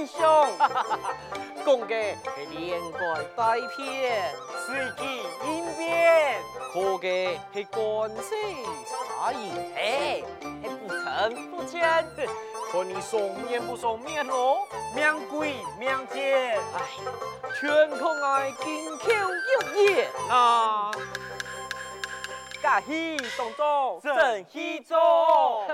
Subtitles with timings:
[0.00, 4.32] 真相，讲嘅系连贯带骗，
[4.64, 6.40] 随机应变，
[6.72, 11.82] 可嘅系关系差异，哎，系不成不减，
[12.72, 16.80] 看你双面不双面咯，命贵命贱，哎，
[17.60, 20.90] 全靠爱金口玉言啊！
[22.62, 25.66] 假戏当作真戏做，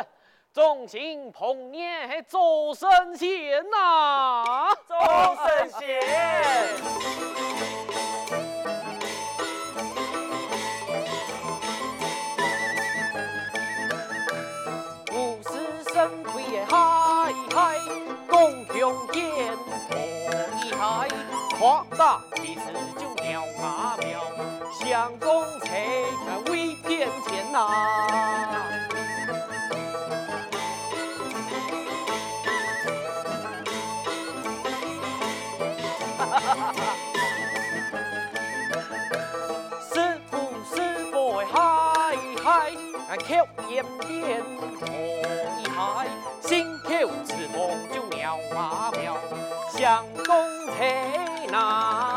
[0.57, 4.97] 众星捧月系做神仙呐，做
[5.45, 6.01] 神仙。
[15.13, 17.77] 五十神鬼嗨嗨，
[18.27, 19.23] 共雄剑
[19.91, 19.95] 可
[20.65, 21.07] 以嗨，
[21.59, 22.63] 夸大其词
[22.99, 24.23] 就妙啊妙，
[24.73, 25.85] 相公才
[26.51, 28.56] 未骗天呐。
[43.27, 43.35] 口
[43.69, 44.41] 言变
[44.81, 46.07] 可以嗨，
[46.41, 46.91] 心口
[47.25, 47.57] 之梦
[47.93, 49.17] 就妙啊妙，
[49.77, 50.35] 想公
[50.77, 50.79] 才
[51.51, 52.16] 拿，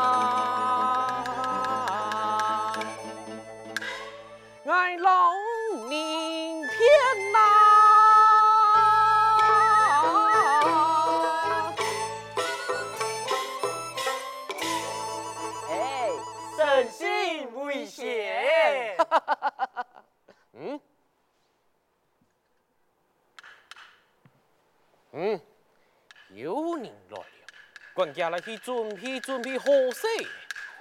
[28.00, 30.08] 管家来去准备准备好些。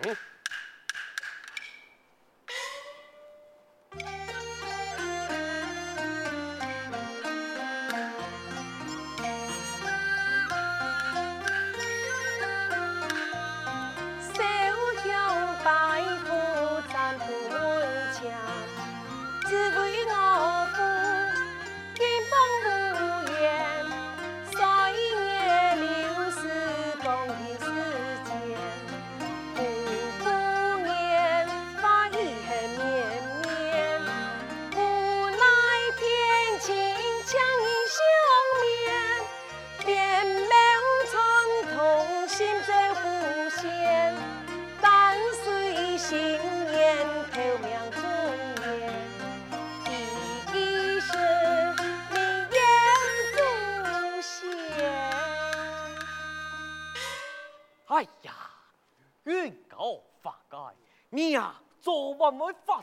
[0.03, 0.28] 嗯。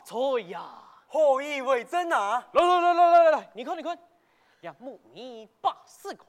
[0.07, 0.83] 会发财呀！
[1.07, 2.45] 何以为真啊？
[2.53, 3.97] 来来来来来来，你看你看，
[4.61, 6.25] 呀，木米八四开，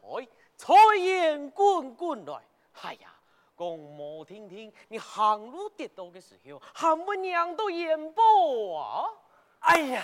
[0.56, 2.40] 财源滚滚来。
[2.82, 3.12] 哎呀，
[3.56, 9.04] 讲莫听听，你行路跌倒的时候，喊我娘都眼波啊？
[9.60, 10.02] 哎呀，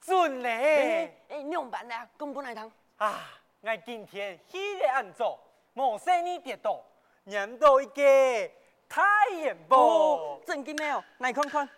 [0.00, 1.14] 准嘞！
[1.28, 2.70] 哎，你用办啦，公公来堂。
[2.96, 3.20] 啊，
[3.60, 5.38] 我今天喜来安坐，
[5.72, 6.82] 莫说你跌倒，
[7.24, 8.50] 念到一个
[8.88, 9.78] 太元宝。
[9.78, 11.02] 哦，真嘅咩哦？
[11.18, 11.68] 来看看。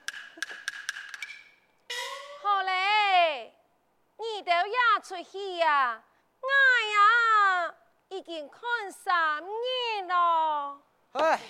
[4.23, 6.03] 你都也出去呀？
[6.41, 6.49] 我
[6.95, 7.75] 呀
[8.09, 10.81] 已经看三年了。
[11.13, 11.41] 唉，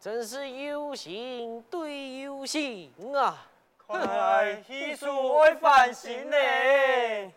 [0.00, 3.46] 真是有心对有心啊！
[3.86, 7.32] 看来艺术会翻新嘞。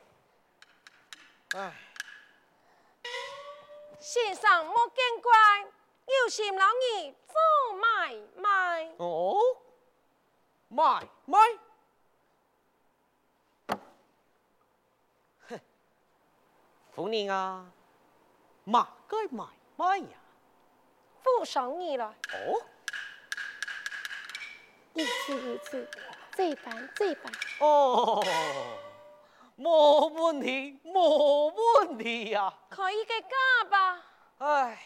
[1.55, 1.73] 哎，
[3.99, 5.31] 先生莫见怪，
[6.05, 8.93] 有心老二做买卖。
[8.97, 9.37] 哦，
[10.69, 11.39] 买买，
[16.95, 17.65] 夫人啊，
[18.63, 19.43] 马该买
[19.75, 20.17] 买呀！
[21.21, 22.61] 附上你了，哦，
[24.93, 25.89] 一次一次，
[26.31, 27.33] 这般这般。
[27.59, 28.23] 哦，
[29.57, 32.53] 没问题，没问题呀！
[32.69, 34.01] 可以嘅价吧？
[34.37, 34.81] 唉，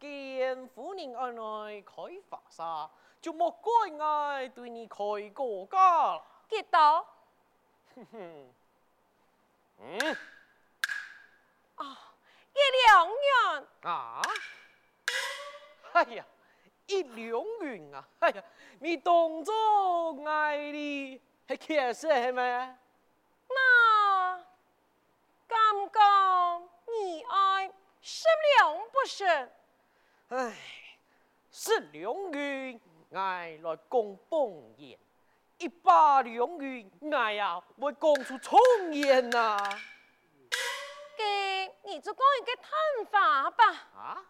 [0.00, 1.94] 既然夫人爱来开
[2.26, 2.88] 发沙，
[3.20, 4.96] 就莫怪爱对你开
[5.34, 6.24] 个价了。
[6.48, 7.06] 几多？
[7.96, 8.54] 哼哼，
[9.80, 10.16] 嗯
[11.76, 11.96] 哦，
[12.52, 13.66] 一两元。
[13.82, 14.22] 啊？
[15.92, 16.24] 哎呀，
[16.86, 18.04] 一两元啊！
[18.18, 18.42] 哎呀，
[18.80, 19.54] 你当作
[20.28, 22.78] 爱你系其实系咪？
[23.48, 24.44] 那
[25.46, 27.72] 刚刚你爱
[28.02, 28.24] 十
[28.56, 29.24] 两不是？
[30.30, 30.56] 哎，
[31.52, 32.80] 十两元
[33.12, 34.98] 爱来讲方言，
[35.58, 38.58] 一百两元爱呀会讲出重
[38.92, 39.56] 言呐。
[39.58, 39.93] 嘅
[41.86, 43.64] 你你就讲一个探法吧。
[43.96, 44.24] 啊？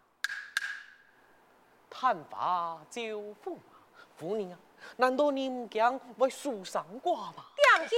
[1.89, 3.01] 探法招
[3.41, 3.73] 风啊，
[4.15, 4.59] 夫人啊，
[4.97, 7.45] 难道你唔惊会输上挂吗？
[7.55, 7.95] 点去？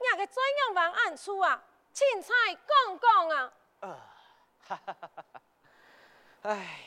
[0.00, 1.62] 你个怎样往暗处啊？
[1.94, 3.52] 凊彩讲讲啊！
[3.80, 4.00] 呃，
[4.68, 5.40] 哈哈哈哈！
[6.42, 6.80] 哎，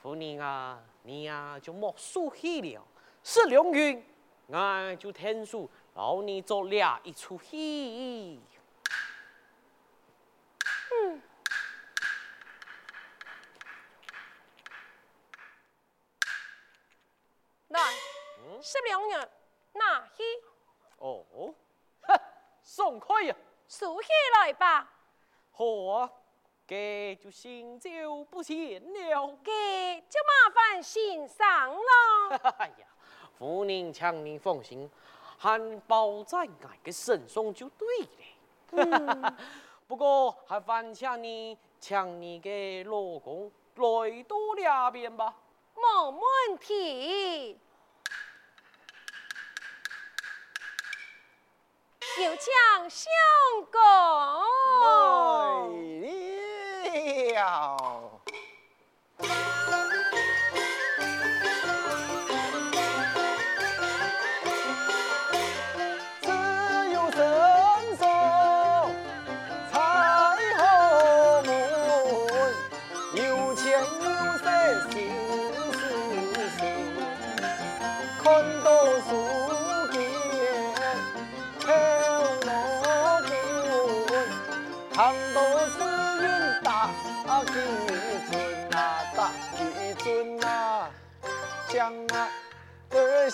[0.00, 2.82] 夫人啊，你、啊、就莫输气了。
[3.22, 4.02] 是良运，
[4.52, 8.40] 俺就天数劳你做了一出戏。
[18.96, 19.28] 是良运，
[19.74, 20.22] 拿去。
[20.98, 21.24] 哦，
[22.02, 22.20] 哈，
[22.62, 23.34] 送快呀！
[23.68, 24.88] 数起来吧。
[25.52, 26.10] 好啊，
[26.66, 29.38] 这就行就不行了。
[29.44, 32.36] 这就麻烦欣赏了。
[32.58, 32.86] 哎呀，
[33.38, 34.90] 夫人，请你放心，
[35.38, 36.50] 含包在俺
[36.82, 38.08] 的身上就对了。
[38.72, 39.36] 嗯、
[39.86, 45.34] 不过还烦请你，请你的老公来多两遍吧。
[45.74, 47.58] 没问题。
[52.18, 52.50] 有请
[52.88, 53.12] 相
[53.70, 55.25] 公。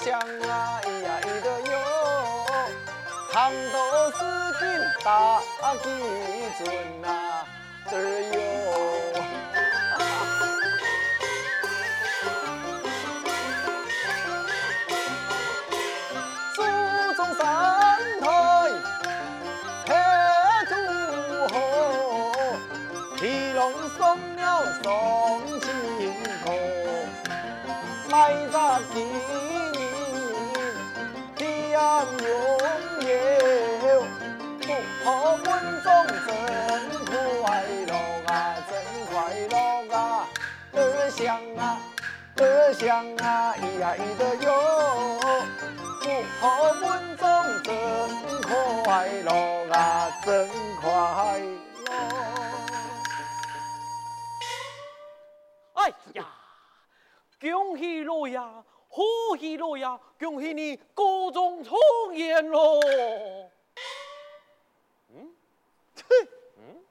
[0.04, 1.78] 江啊，咿呀咿得哟，
[3.32, 3.76] 糖豆
[4.10, 4.24] 丝
[4.58, 4.60] 巾
[5.04, 5.40] 大
[5.76, 5.84] 几
[6.58, 7.06] 尊呐，
[7.88, 7.92] 得
[8.32, 8.40] 哟。
[42.72, 44.50] 得香啊，咿呀咿得哟，
[46.00, 46.08] 福
[46.40, 47.28] 和温中
[47.62, 47.72] 真
[48.42, 49.30] 快乐
[49.70, 50.48] 啊，真
[50.80, 51.92] 快乐。
[55.74, 56.26] 哎呀！
[57.38, 58.38] 恭喜老爷，
[58.88, 59.02] 贺
[59.38, 59.84] 喜老爷，
[60.18, 61.78] 恭喜你高中状
[62.14, 62.80] 元喽！
[65.14, 65.34] 嗯，
[66.56, 66.82] 嗯，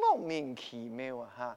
[0.00, 1.56] 莫名其妙啊哈！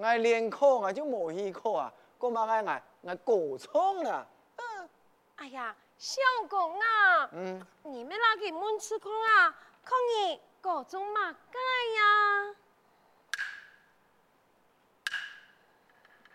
[0.00, 4.24] 我连考我就冇去考啊，干嘛爱我我高中啦？
[4.56, 4.88] 嗯，
[5.34, 9.52] 哎呀，相公啊，嗯，你们那个门次空啊，
[9.82, 11.58] 可你高中嘛改
[11.96, 12.54] 呀？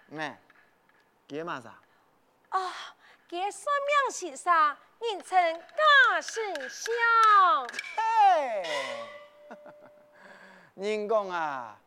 [0.08, 0.38] 咩？
[1.29, 1.70] 几嘛啥？
[2.50, 2.74] 啊，
[3.29, 4.53] 给算命先生，
[5.00, 5.62] 人称
[6.12, 6.93] 假神相。
[7.96, 8.63] 嘿，
[10.75, 11.79] 人讲啊，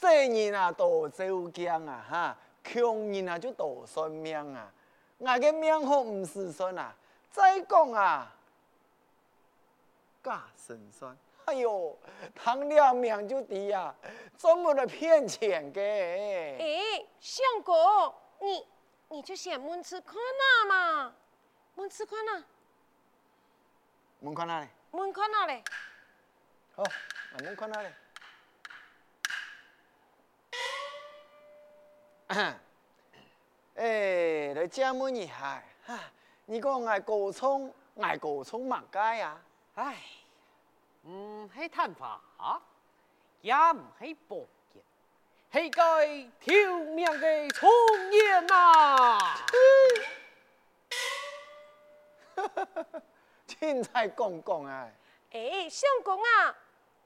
[0.00, 4.72] 这人啊多周强啊，哈，穷人啊就多算命啊。
[5.18, 6.94] 我个命好唔是算啊，
[7.30, 8.34] 再讲啊，
[10.24, 11.14] 假神算。
[11.44, 11.98] 哎呦，
[12.34, 13.94] 谈了命就低啊，
[14.38, 15.80] 总冇得骗钱嘅。
[16.58, 18.66] 哎，相公，你
[19.08, 21.14] 你就先门吃看哪嘛？
[21.74, 22.42] 门吃看哪？
[24.20, 24.68] 门看哪里？
[24.92, 25.62] 门看哪里？
[26.74, 26.84] 好，
[27.36, 27.88] 那门看哪里？
[33.74, 35.98] 哎，来这么厉害，哈，
[36.46, 39.36] 你讲爱高聪，爱高聪嘛该呀？
[39.74, 39.96] 哎。
[41.08, 42.20] 唔系探法，
[43.40, 44.82] 也唔系博眼，
[45.50, 45.80] 系个
[46.38, 46.54] 挑
[46.90, 47.70] 命嘅聪
[48.12, 49.34] 眼啊！
[53.48, 54.88] 凊彩讲讲啊！
[55.32, 56.54] 哎，相公啊，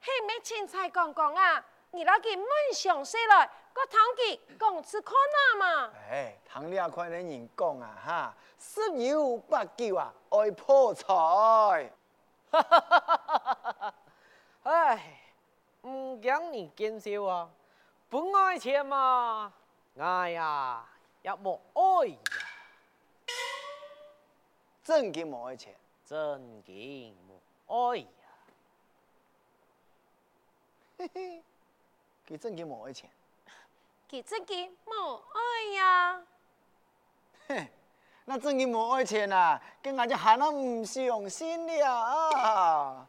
[0.03, 1.65] 系咩凊彩讲讲啊？
[1.93, 5.93] 你那个门上写来，个堂记讲次看哪嘛？
[6.09, 11.05] 哎，堂里看人人讲啊，哈，十有八九啊，爱破财。
[12.51, 13.95] 哈哈哈
[14.63, 15.21] 哎，
[15.83, 17.51] 唔讲你见笑啊！
[18.09, 19.53] 不爱钱嘛，
[19.99, 20.87] 爱呀
[21.23, 22.17] 也冇爱呀。
[24.85, 25.75] 真嘅冇爱钱，
[26.07, 26.17] 真
[26.63, 27.13] 嘅
[27.67, 28.07] 冇爱呀。
[30.97, 31.43] 嘿嘿，
[32.29, 33.11] 佢真嘅冇爱钱。
[34.09, 36.21] 给自己母爱呀。
[37.49, 37.69] 嘿，
[38.25, 43.07] 那真嘅冇爱钱啊，跟俺就喊了不相信了啊！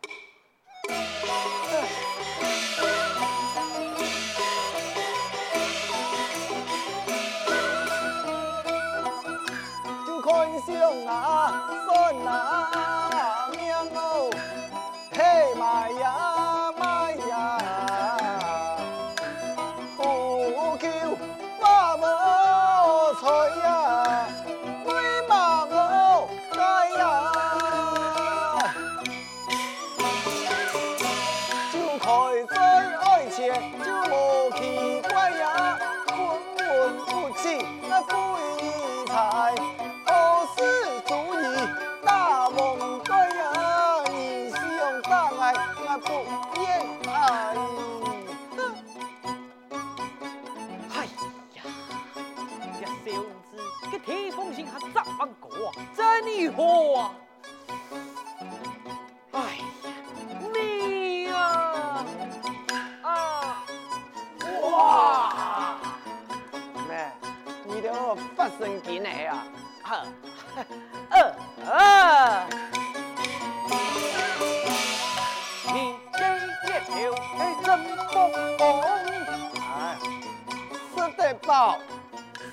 [81.12, 81.80] 得饱，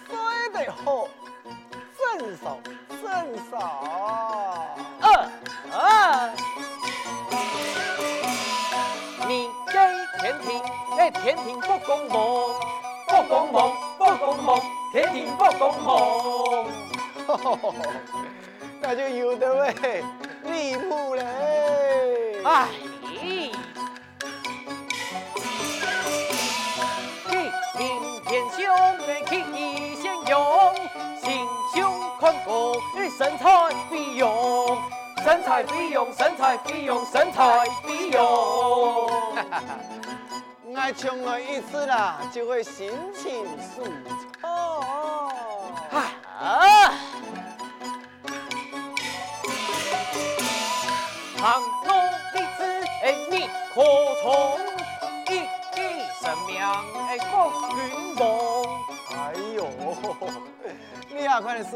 [0.09, 0.17] 睡
[0.53, 1.09] 得好，
[1.97, 2.61] 伸手
[3.01, 3.03] 伸
[3.51, 3.57] 手。
[5.01, 5.05] 二
[5.73, 6.31] 二，
[9.27, 9.73] 你给
[10.21, 10.63] 天庭，
[10.99, 12.55] 哎，天庭不公梦，
[13.09, 14.61] 不公梦，不公梦，
[14.93, 15.93] 天庭不公梦。
[18.81, 20.05] 那就有的喂，
[20.45, 22.43] 离谱嘞！
[22.45, 22.69] 哎，
[28.73, 29.45] 兄，哎，气
[30.01, 30.75] 先用，
[31.23, 34.79] 心胸宽阔，哎，身材必用，
[35.23, 39.11] 身材必用，身材必用，身材必用。
[40.75, 43.85] 爱穷了一次啦，就会心情舒
[44.41, 44.51] 畅。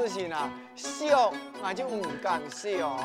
[0.08, 1.32] 事情啊，想
[1.62, 2.96] 俺就唔敢笑。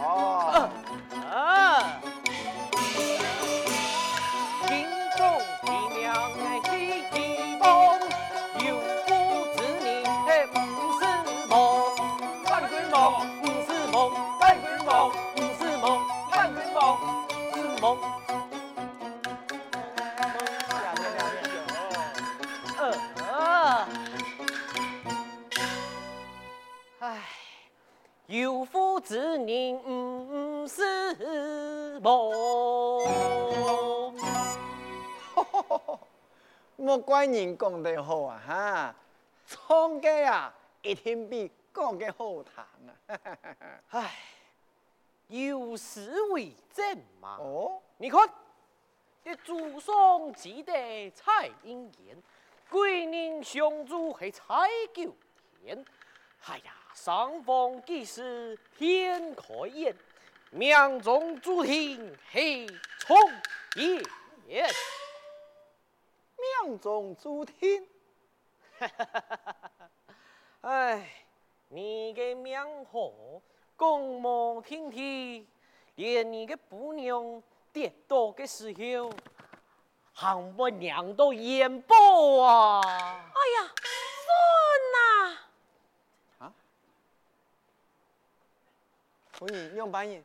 [27.03, 27.19] 唉，
[28.27, 32.31] 有福之人不是梦。
[36.77, 38.95] 莫怪人讲得好啊，哈，
[39.47, 40.53] 唱歌啊，
[40.83, 42.53] 一定比讲嘅好听
[42.87, 42.93] 啊。
[43.89, 44.11] 唉，
[45.27, 47.37] 有诗为证嘛。
[47.39, 48.29] 哦，你看，
[49.23, 50.71] 这祖上积德
[51.15, 52.21] 彩姻缘，
[52.69, 54.53] 贵人相助系彩
[54.93, 55.11] 九
[55.63, 55.83] 天。
[56.45, 59.95] 哎呀，上方既是天开眼，
[60.51, 62.67] 命中注定黑
[62.99, 63.17] 冲
[64.45, 64.69] 眼。
[66.65, 67.87] 命中注定。
[70.61, 71.25] 哎，
[71.69, 73.11] 你的命好，
[73.77, 75.47] 讲无听听，
[75.95, 79.11] 连你的姑娘跌倒的时候，
[80.13, 82.81] 还不让到眼波啊！
[82.83, 83.71] 哎呀，
[84.25, 84.29] 孙
[84.99, 85.01] 啊！
[89.41, 90.23] 可以用半夜。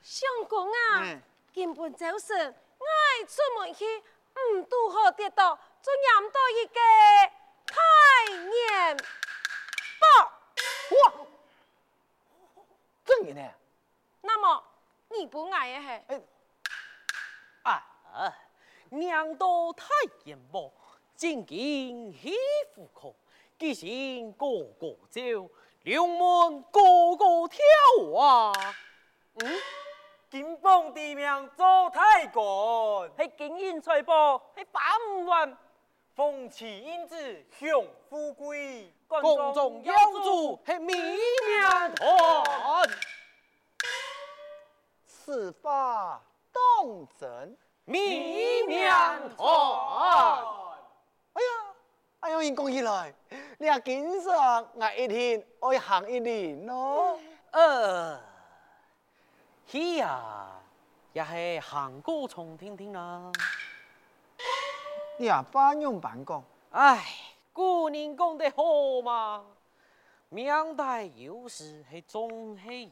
[0.00, 1.22] 相公啊，嗯
[1.54, 6.80] 根本就是爱出门去，唔拄好跌倒，就染到一个
[7.66, 7.76] 太
[8.46, 8.96] 年
[10.00, 10.32] 报。
[10.96, 11.12] 哇，
[13.04, 13.52] 真嘅呢？
[14.22, 14.64] 那么
[15.10, 16.22] 你不爱嘅系？
[17.64, 17.82] 哎，
[18.14, 18.34] 啊，
[18.88, 19.86] 娘到太
[20.24, 20.72] 眼波，
[21.14, 22.34] 正经喜
[22.74, 23.14] 富可，
[23.58, 24.46] 记性个
[24.80, 25.20] 个招，
[25.82, 26.80] 两门个
[29.34, 29.60] 嗯，
[30.30, 34.80] 金榜题名做太官，系金银财宝，系百
[35.10, 35.56] 五万，
[36.14, 37.16] 风起英子
[37.58, 37.68] 享
[38.08, 39.92] 富贵，宫中有
[40.24, 42.88] 主系米面团。
[45.06, 47.56] 此法当真？
[47.84, 48.90] 米面
[49.36, 49.48] 团。
[51.34, 51.74] 哎呀，
[52.20, 53.14] 哎呦，因讲起来，
[53.58, 57.20] 你啊经常我一天爱行一年咯。
[57.52, 58.16] 呃，
[59.70, 60.50] 是呀，
[61.12, 63.30] 也是行过重听听啦。
[65.16, 67.04] 你也半用半讲，唉，
[67.52, 69.44] 古人讲得好嘛，
[70.28, 72.90] 明代有时系总系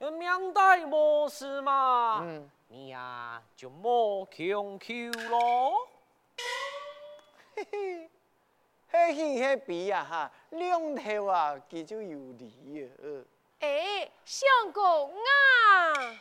[0.00, 4.92] 有，明代无事嘛，嗯你呀就莫强求
[5.28, 5.72] 咯。
[7.54, 8.10] 嘿嘿，
[8.88, 13.24] 嘿嘿嘿比呀哈，两头啊，佢就有理啊。
[14.24, 16.16] 相公啊！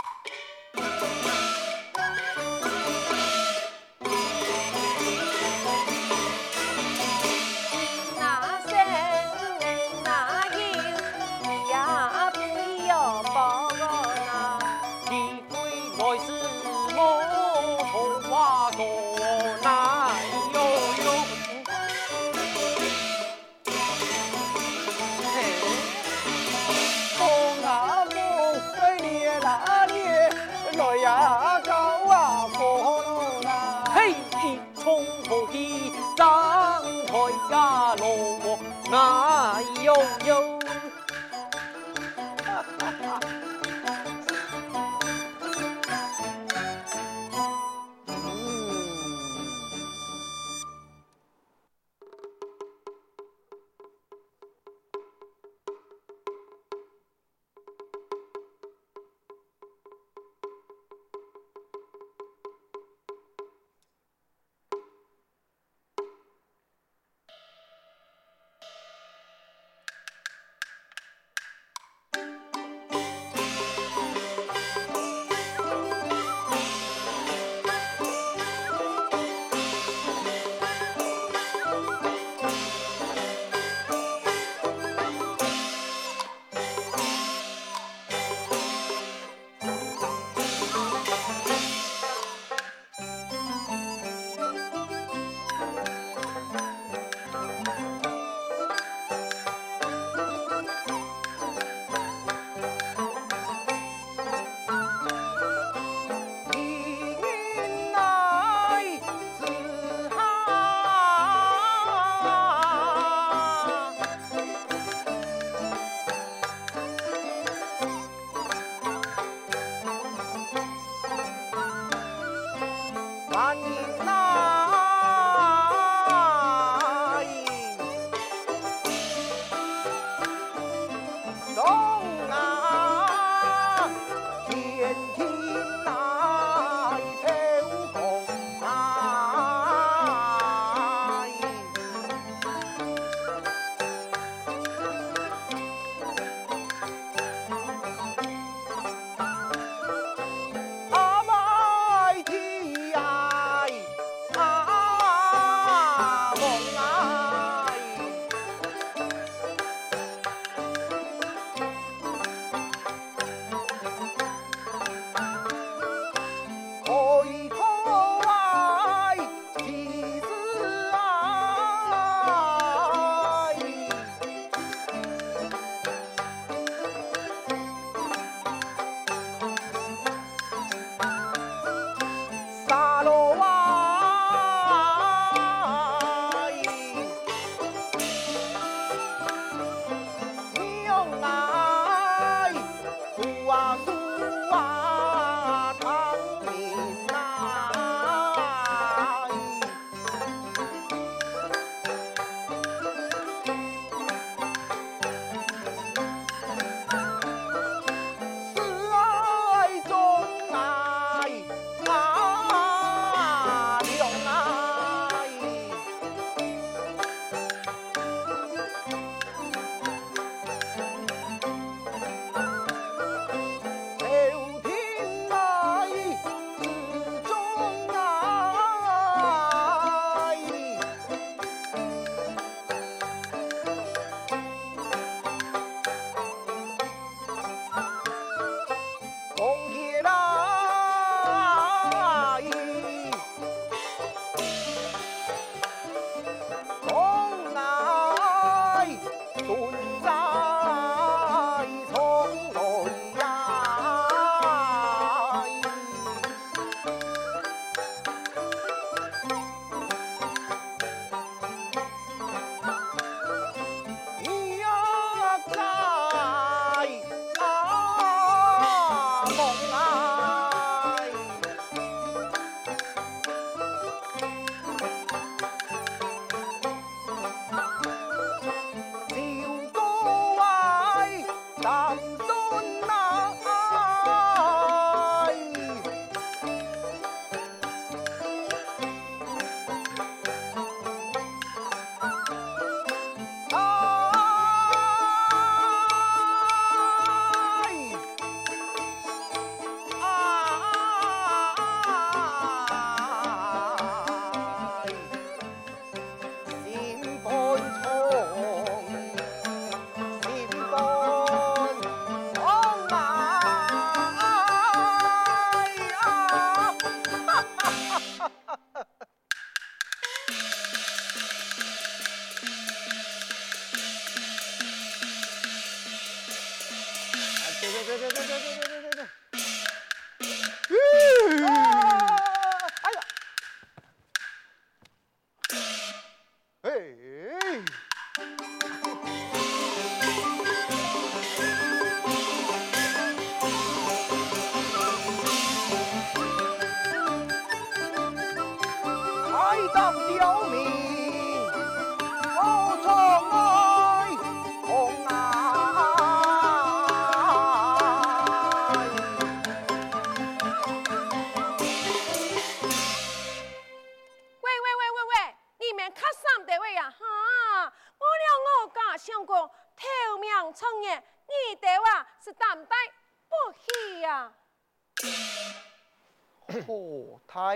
[123.36, 124.45] 欢迎来，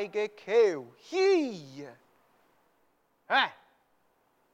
[0.10, 1.92] 哦，太个口气呀！
[3.28, 3.56] 哎，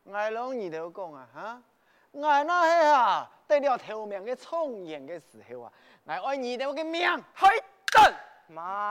[0.04, 1.63] 我老二头讲啊，哈，
[2.12, 5.72] 我那系啊，得了头名嘅重阳嘅时候啊，
[6.06, 7.02] 我爱二头嘅命，
[7.36, 7.63] 去
[7.94, 8.13] 等
[8.48, 8.89] 慢。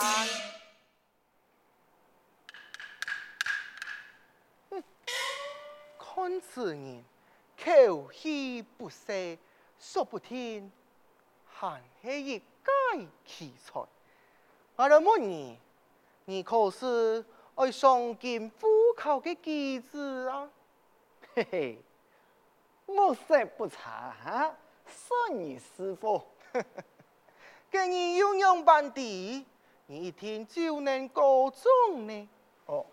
[5.98, 7.04] 看此人
[7.62, 9.38] 口气不息，
[9.78, 10.72] 说不听，
[11.46, 13.84] 还是一介奇才。
[14.76, 15.58] 我老母你，
[16.26, 20.48] 你可是爱上京赴考的机子啊？
[21.34, 21.78] 嘿嘿，
[22.86, 24.56] 我实不差哈，
[24.86, 26.26] 算你师傅。
[27.70, 29.44] 给你用样板底，
[29.86, 32.28] 你一听就能高中呢。
[32.66, 32.86] 哦，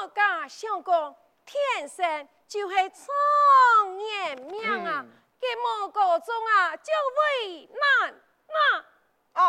[0.00, 1.14] 我家相公
[1.46, 5.04] 天生就是状元命啊。
[5.06, 6.90] 嗯给某个中啊，就
[7.44, 8.14] 为难
[8.48, 8.82] 那
[9.34, 9.42] 啊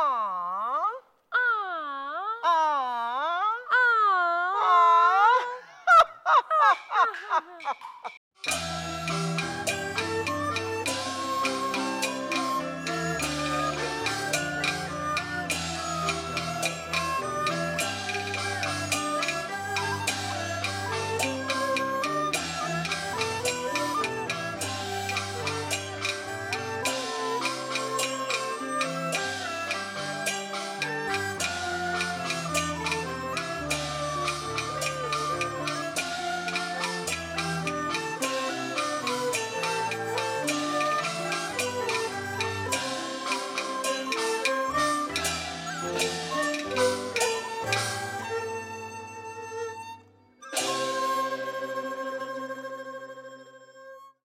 [1.30, 1.38] 啊
[2.42, 3.76] 啊啊！
[5.86, 7.44] 哈哈哈哈
[8.04, 8.25] 哈！